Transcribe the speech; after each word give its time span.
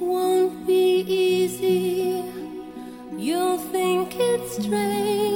won't 0.00 0.66
be 0.66 1.00
easy. 1.06 2.24
You'll 3.16 3.58
think 3.58 4.16
it's 4.18 4.64
strange 4.64 5.29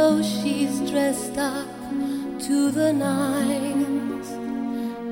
although 0.00 0.22
she's 0.22 0.80
dressed 0.90 1.36
up 1.36 1.68
to 2.40 2.70
the 2.70 2.90
nines 2.90 4.28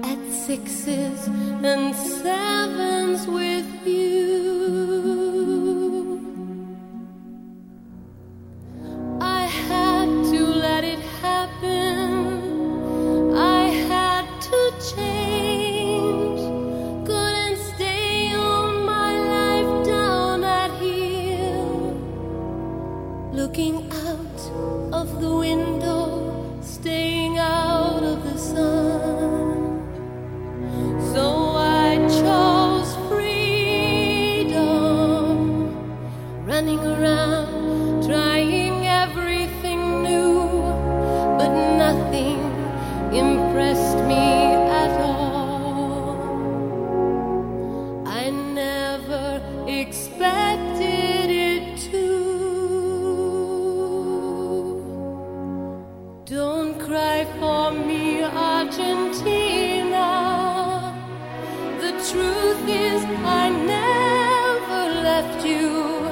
at 0.02 0.32
sixes 0.32 1.26
and 1.62 1.94
sevens 1.94 3.26
with 3.26 3.86
you. 3.86 4.47
Running 36.58 36.84
around 36.84 38.02
trying 38.04 38.84
everything 38.84 40.02
new, 40.02 40.40
but 41.38 41.50
nothing 41.84 42.40
impressed 43.14 43.98
me 44.10 44.26
at 44.82 45.00
all. 45.00 46.16
I 48.06 48.30
never 48.30 49.40
expected 49.68 51.30
it 51.30 51.78
to. 51.92 52.06
Don't 56.24 56.74
cry 56.80 57.24
for 57.38 57.70
me, 57.70 58.24
Argentina. 58.24 60.08
The 61.80 61.92
truth 62.10 62.68
is, 62.68 63.04
I 63.42 63.48
never 63.76 64.82
left 65.08 65.46
you. 65.46 66.07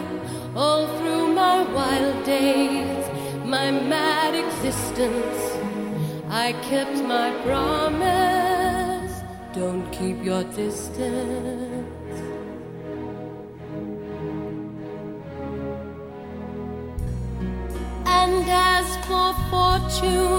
Days, 2.27 3.09
my 3.45 3.71
mad 3.71 4.35
existence, 4.35 5.43
I 6.29 6.53
kept 6.69 6.97
my 7.15 7.31
promise. 7.45 9.15
Don't 9.55 9.89
keep 9.93 10.25
your 10.25 10.43
distance. 10.43 11.87
And 18.19 18.45
as 18.49 18.89
for 19.07 19.33
fortune, 19.51 20.36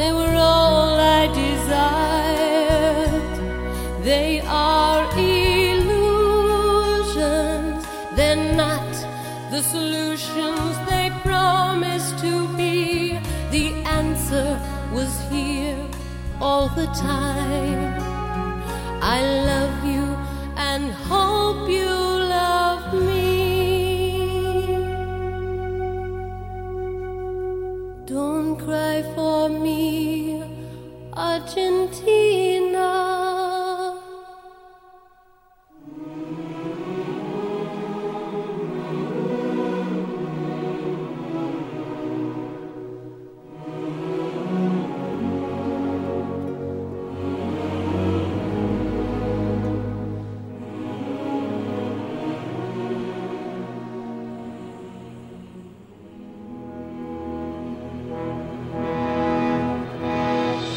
they 0.00 0.12
were 0.14 0.34
all 0.34 0.98
I 0.98 1.26
desired, 1.44 3.36
they 4.02 4.40
are 4.46 5.02
illusions. 5.18 5.90
They're 8.16 8.54
not 8.64 8.92
the 9.50 9.62
solutions 9.62 10.72
they 10.88 11.06
promised 11.22 12.18
to 12.24 12.32
be. 12.56 13.18
The 13.56 13.66
answer 14.00 14.48
was 14.96 15.12
here 15.30 15.82
all 16.40 16.66
the 16.80 16.88
time. 17.10 17.92
I 19.16 19.18
love 19.50 19.74
you 19.92 19.99
Argentina. 31.20 32.19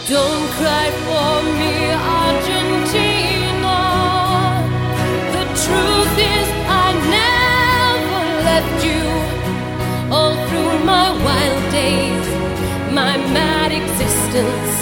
Don't 0.05 0.49
cry 0.59 0.91
for 1.05 1.41
me, 1.59 1.73
Argentina. 2.19 3.79
The 5.31 5.45
truth 5.63 6.15
is, 6.19 6.47
I 6.67 6.87
never 7.19 8.23
left 8.49 8.79
you. 8.83 9.03
All 10.13 10.35
through 10.47 10.75
my 10.83 11.07
wild 11.23 11.63
days, 11.71 12.27
my 12.91 13.15
mad 13.31 13.71
existence, 13.71 14.75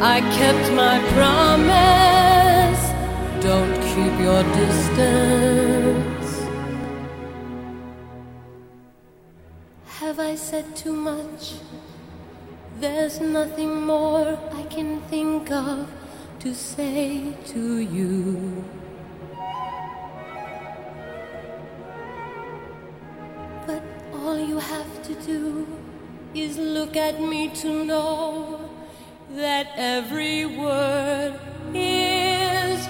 I 0.00 0.20
kept 0.38 0.66
my 0.72 0.98
promise. 1.14 2.82
Don't 3.40 3.74
keep 3.92 4.14
your 4.18 4.42
distance. 4.58 6.32
Have 10.00 10.18
I 10.18 10.34
said 10.34 10.74
too 10.74 10.92
much? 10.92 11.54
There's 12.84 13.18
nothing 13.18 13.86
more 13.86 14.38
I 14.52 14.62
can 14.64 15.00
think 15.08 15.50
of 15.50 15.88
to 16.40 16.54
say 16.54 17.32
to 17.46 17.78
you. 17.78 18.62
But 23.66 23.82
all 24.12 24.38
you 24.38 24.58
have 24.58 25.02
to 25.04 25.14
do 25.14 25.66
is 26.34 26.58
look 26.58 26.94
at 26.94 27.22
me 27.22 27.48
to 27.62 27.86
know 27.86 28.60
that 29.30 29.68
every 29.76 30.44
word 30.44 31.40
is 31.72 32.86